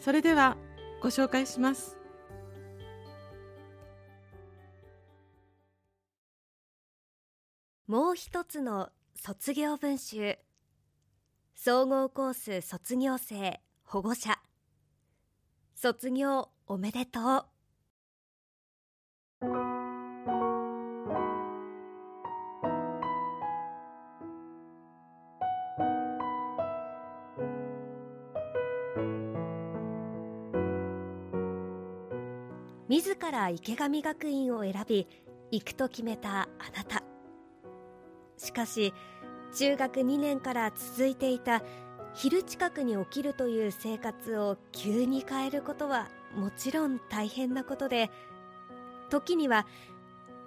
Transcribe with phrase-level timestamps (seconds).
[0.00, 0.56] それでは
[1.02, 1.98] ご紹介します。
[7.86, 10.38] もう一つの卒業文集。
[11.54, 14.38] 総合コース卒業生保護者。
[15.74, 17.46] 卒業おめでと
[19.40, 19.77] う。
[33.28, 35.06] 自ら池上学院を選び
[35.50, 37.02] 行くと決めたあなた
[38.38, 38.94] しかし
[39.54, 41.62] 中学2年から続いていた
[42.14, 48.10] 昼近くに起きるという生活を急に変えることはもちろん大変なことで
[49.10, 49.66] 時には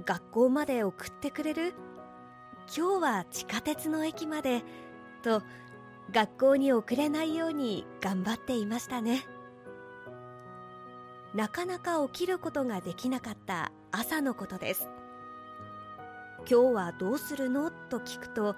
[0.04, 1.76] 学校まで送ってくれる
[2.76, 4.64] 今日は地下鉄の駅まで
[5.22, 5.44] と
[6.12, 9.24] 学校に遅れないように頑張っていましたね。
[11.34, 14.90] なかなか起きることができなかった朝のことです。
[16.40, 17.72] 今日はどうするの？
[17.72, 18.56] と聞くと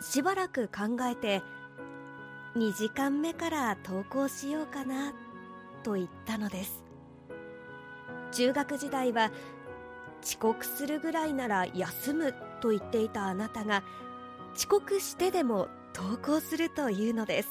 [0.00, 1.42] しばらく考えて
[2.54, 5.14] 2時間目から登校しようかな
[5.82, 6.84] と言ったのです。
[8.32, 9.30] 中学時代は
[10.22, 13.82] 遅刻するぐらいなら休むと言っていたあなたが
[14.54, 17.48] 遅刻してでも登校するというのです。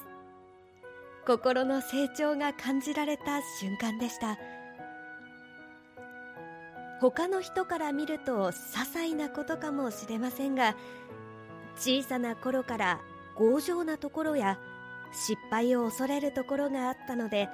[1.26, 4.38] 心の成長が感じられた瞬間でした。
[7.02, 8.54] 他の人から見ると些
[8.86, 10.76] 細なことかもしれませんが
[11.76, 13.02] 小さな頃から
[13.38, 14.58] 強情なところや
[15.12, 17.50] 失敗を恐れるところがあったので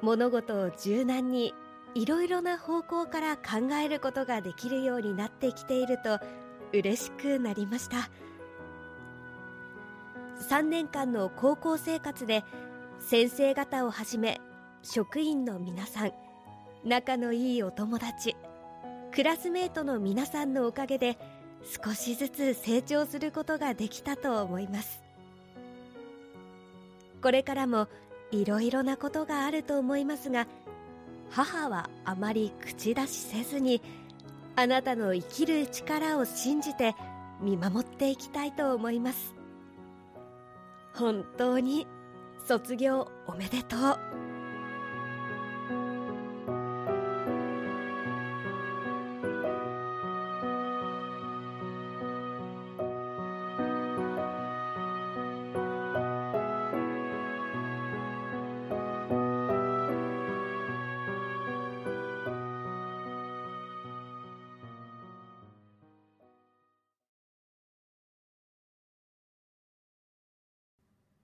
[0.00, 1.54] 物事を柔軟に
[1.94, 6.18] いろいろな方向から考えることができるようになってきていると
[6.72, 8.08] 嬉しくなりました。
[10.48, 12.44] 3年間の高校生活で
[13.06, 14.40] 先生方をはじめ
[14.82, 16.12] 職員の皆さん
[16.86, 18.34] 仲のいいお友達
[19.14, 21.18] クラスメートの皆さんのおかげで
[21.84, 25.02] 少しずつ成長することができたと思います。
[27.22, 27.88] これからも
[28.30, 30.46] いろいろなことがあると思いますが
[31.30, 33.82] 母はあまり口出しせずに
[34.56, 36.94] あなたの生きる力を信じて
[37.40, 39.34] 見守っていきたいと思います。
[40.94, 41.86] 本当に
[42.46, 44.23] 卒業おめでとう。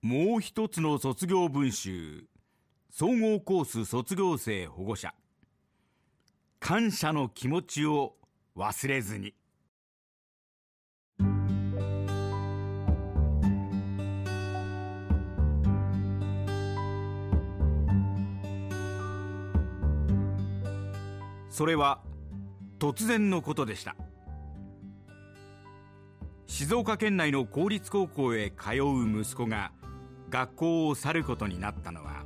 [0.03, 2.25] もう一つの卒業文集。
[2.89, 5.13] 総合コース卒業生保護者。
[6.59, 8.15] 感謝の気持ちを
[8.57, 9.35] 忘れずに。
[21.51, 22.01] それは
[22.79, 23.95] 突然のことでした。
[26.47, 29.71] 静岡県内の公立高校へ通う息子が
[30.31, 32.23] 学校を去ることになったのは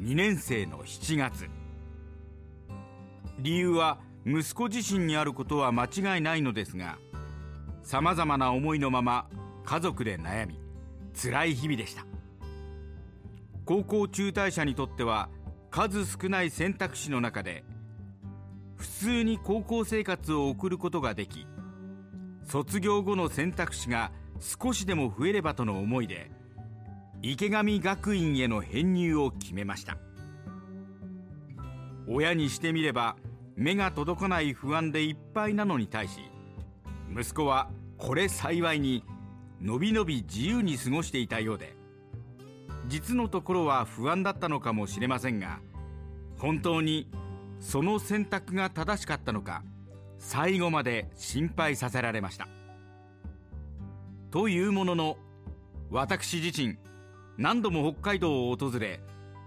[0.00, 1.50] 2年生の7月。
[3.40, 6.96] 理由は息子自身にあることは間違いないのですが
[7.82, 9.26] さまざまな思いのまま
[9.64, 10.60] 家族で悩み
[11.20, 12.06] 辛い日々でした。
[13.64, 15.28] 高校中退者にとっては
[15.70, 17.64] 数少ない選択肢の中で
[18.76, 21.46] 普通に高校生活を送ることができ
[22.44, 26.30] 卒業後の選択肢が少しでも増えればとの思いで
[27.26, 29.96] 池上学院への編入を決めました。
[32.06, 33.16] 親にしてみれば
[33.56, 36.20] 目が届かない不安でいっぱいなのに対し
[37.10, 39.04] 息子はこれ幸いに
[39.62, 41.74] のびのび自由に過ごしていたようで
[42.88, 45.60] 実のところは不安だったのかもしれませんが
[46.36, 47.08] 本当に
[47.58, 49.62] その選択が正しかったのか
[50.18, 52.48] 最後まで心配させられました。
[54.30, 55.16] というものの
[55.90, 56.76] 私自身
[57.36, 59.00] 何度も北海道を訪れ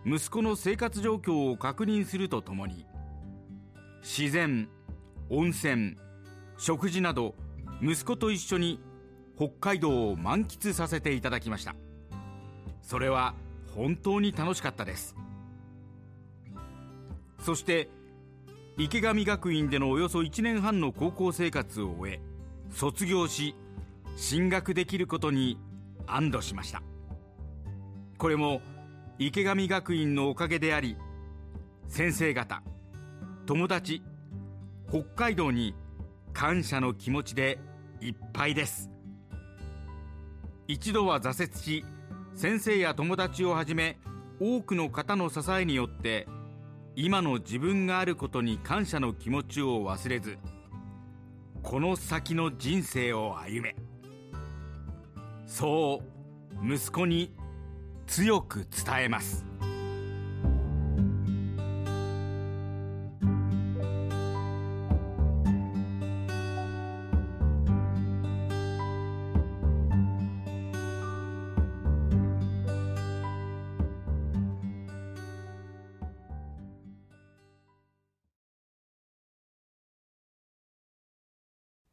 [0.06, 2.86] 息子の生活状況を確認するとともに
[4.02, 4.70] 自然
[5.30, 5.98] 温泉
[6.58, 7.36] 食事など
[7.82, 8.80] 息子と一緒に
[9.38, 11.76] 北海道を満喫させていただきました。
[12.82, 13.36] それは
[13.76, 15.16] 本当に楽しかったです。
[17.40, 17.90] そして
[18.78, 22.22] 池上学院でのおよそ1年半の高校生活を終え
[22.72, 23.56] 卒業し
[24.16, 25.60] 進学できることに
[26.08, 26.82] 安堵しました。
[28.18, 28.62] これも
[29.20, 30.98] 池上学院のおかげであり
[31.88, 32.64] 先生方
[33.46, 34.02] 友達
[34.90, 35.76] 北海道に
[36.34, 37.60] 感謝の気持ちで
[38.02, 38.92] いっぱいです。
[40.68, 41.86] 一度は挫折し
[42.36, 43.98] 先生や友達をはじめ
[44.40, 46.28] 多くの方の支えによって
[46.96, 50.38] 今の自分があることに感謝の気持ちを忘れず
[51.64, 53.76] この先の人生を歩め。
[55.46, 56.02] そ
[56.62, 57.34] う息子に
[58.08, 59.46] 強く伝えます。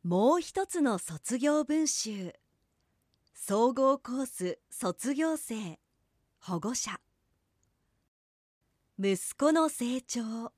[0.05, 2.35] もう一つの卒業文集。
[3.35, 5.84] 総合コース卒業生。
[6.47, 7.01] 保護者。
[8.99, 10.53] 息子の成長。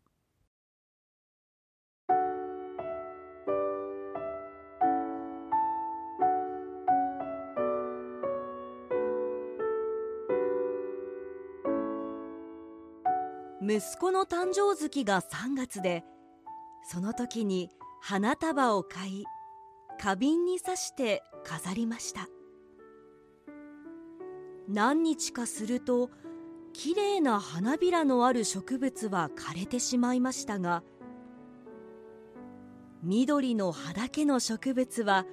[13.62, 16.02] 息子の誕生月が3月で
[16.82, 17.70] その時に
[18.02, 19.24] 花束を買い
[20.00, 22.26] 花瓶に刺して飾りました。
[24.68, 26.10] 何日かすると
[26.72, 30.82] きれいな花びらのある植物は枯れてしまいましたが
[33.02, 35.24] 緑の葉だけの植物は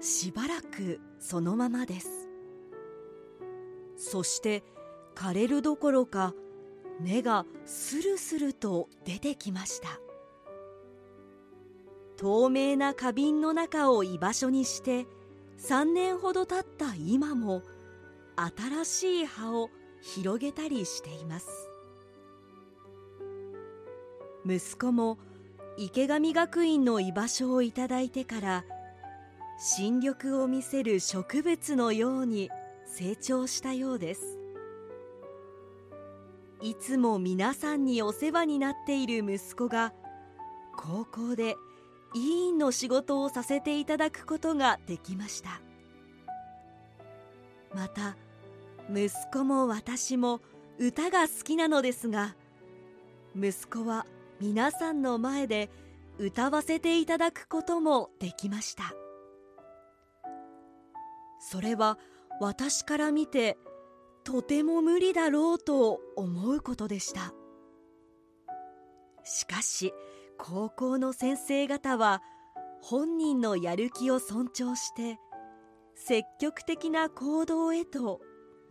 [0.00, 2.28] しばらくそのままです。
[3.96, 4.62] そして
[5.14, 6.34] 枯れるどころか
[7.00, 9.88] 根がスルスルと出てきました。
[12.16, 15.06] 透明な花瓶の中を居場所にして
[15.58, 17.62] 3年ほど経った今も
[18.36, 21.48] 新しい葉を広げたりしています。
[24.46, 25.18] 息子も
[25.76, 28.64] 池上学院の居場所をいただいてから
[29.58, 32.50] 新緑を見せる植物のように
[32.86, 34.38] 成長したようです。
[36.60, 39.92] いつも皆さんにお世話になっている息子が
[40.76, 41.56] 高校で
[42.14, 45.60] 委員の仕事をさせていただくことができました。
[47.74, 48.16] また
[48.92, 50.40] 息子も私も
[50.78, 52.34] 歌が好きなのですが
[53.36, 54.06] 息子は
[54.40, 55.70] 皆さんの前で
[56.18, 58.94] 歌わせていただくこともできました。
[61.40, 61.98] それは
[62.40, 63.58] 私から見て
[64.22, 67.34] とても無理だろうと思うことでした。
[69.24, 69.92] しかし
[70.38, 72.22] 高校の先生方は
[72.80, 75.18] 本人のやる気を尊重して
[75.94, 78.20] 積極的な行動へと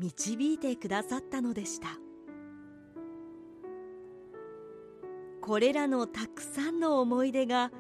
[0.04, 1.88] 導いてくださったのでした。
[5.42, 7.72] これらのたくさんの思い出が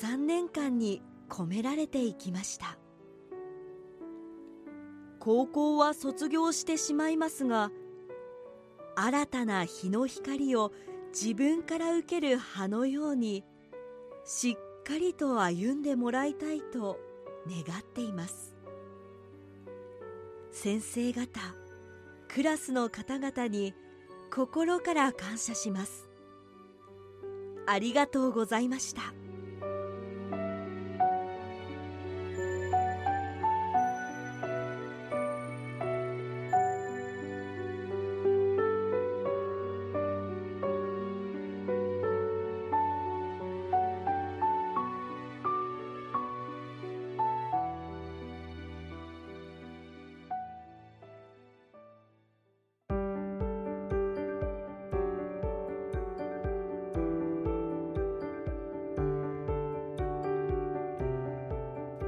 [0.00, 2.78] 3年間に込められていきました。
[5.20, 7.70] 高校は卒業してしまいますが
[8.96, 10.72] 新たな日の光を
[11.12, 13.44] 自分から受ける葉のように
[14.24, 16.98] しっかりと歩んでもらいたいと
[17.46, 18.51] 願っています。
[20.52, 21.40] 先生方
[22.28, 23.74] クラスの方々に
[24.30, 26.08] 心から感謝します。
[27.66, 29.14] ありがとうございました。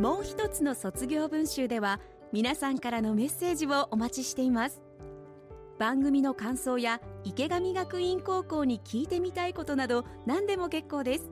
[0.05, 1.99] もう一つの卒業文集では
[2.31, 4.83] 皆さんからのメッセージをお待ちしています。
[5.79, 11.31] 番組の感想や池上学院高校に聞いてみたいことなど何でも結構です。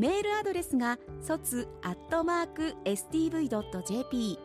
[0.00, 4.36] メールアドレスが卒アットマーク stv.jp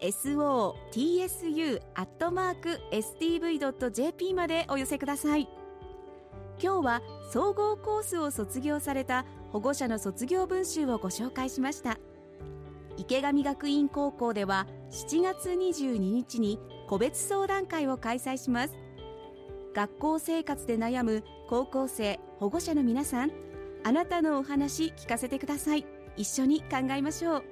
[0.00, 5.48] sotsu アットマーク stv.jp までお寄せください。
[6.60, 11.96] 今日は総合コースを卒業された保護者の卒業文集をご紹介しました。
[12.96, 18.74] 池上学院高校では7月22日に個別相談会を開催します。
[19.74, 23.32] 学校生活で悩む高校生保護者の皆さん
[23.82, 25.84] あなたのお話聞かせてください。
[26.16, 27.44] 一緒に考えましょう。